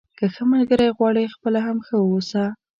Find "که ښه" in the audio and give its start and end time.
0.17-0.43